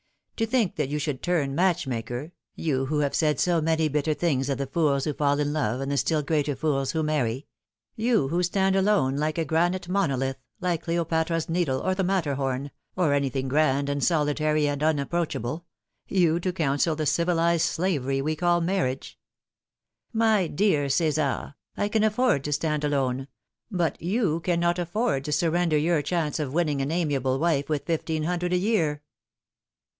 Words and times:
"To 0.37 0.47
think 0.47 0.75
that 0.77 0.89
you 0.89 0.97
should 0.97 1.21
turn 1.21 1.53
matchmaker, 1.53 2.31
you 2.55 2.87
who 2.87 3.01
have 3.01 3.13
said 3.13 3.39
so 3.39 3.61
many 3.61 3.87
bitter 3.87 4.15
things 4.15 4.49
of 4.49 4.57
the 4.57 4.65
fools 4.65 5.03
who 5.03 5.13
fall 5.13 5.37
in 5.39 5.53
love, 5.53 5.79
and 5.79 5.91
the 5.91 5.97
still 5.97 6.23
greater 6.23 6.55
fools 6.55 6.93
who 6.93 7.03
marry; 7.03 7.45
you 7.95 8.29
who 8.29 8.41
stand 8.41 8.75
alone 8.75 9.17
like 9.17 9.37
a 9.37 9.45
granite 9.45 9.87
monolith, 9.87 10.37
like 10.59 10.81
Cleopatra's 10.85 11.47
Needle, 11.47 11.79
or 11.81 11.93
the 11.93 12.03
Matterhorn, 12.03 12.71
or 12.95 13.13
anything 13.13 13.47
grand 13.47 13.87
and 13.87 14.03
solitary 14.03 14.67
and 14.67 14.81
unapproachable; 14.81 15.67
you 16.07 16.39
to 16.39 16.51
counsel 16.51 16.95
the 16.95 17.05
civilised 17.05 17.67
slavery 17.67 18.19
we 18.23 18.35
call 18.35 18.59
marriage."" 18.59 19.19
My 20.25 20.47
dear 20.47 20.89
Cesar, 20.89 21.53
I 21.77 21.87
can 21.87 22.03
afford 22.03 22.43
to 22.45 22.51
stand 22.51 22.83
alone; 22.83 23.27
but 23.69 24.01
you 24.01 24.39
cannot 24.39 24.79
afford 24.79 25.23
to 25.25 25.31
surrender 25.31 25.77
your 25.77 26.01
chance 26.01 26.39
of 26.39 26.51
winning 26.53 26.81
an 26.81 26.89
amiable 26.89 27.37
wife 27.37 27.69
with 27.69 27.85
fifteen 27.85 28.23
hundred 28.23 28.51
a 28.53 28.57
year." 28.57 29.03